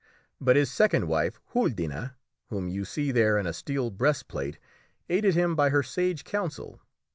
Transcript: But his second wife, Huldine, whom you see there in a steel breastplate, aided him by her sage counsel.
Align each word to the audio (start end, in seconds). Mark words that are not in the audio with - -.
But 0.39 0.55
his 0.55 0.71
second 0.71 1.07
wife, 1.07 1.39
Huldine, 1.53 2.09
whom 2.49 2.67
you 2.67 2.85
see 2.85 3.11
there 3.11 3.37
in 3.37 3.45
a 3.45 3.53
steel 3.53 3.91
breastplate, 3.91 4.57
aided 5.09 5.35
him 5.35 5.55
by 5.55 5.69
her 5.69 5.83
sage 5.83 6.23
counsel. 6.23 6.81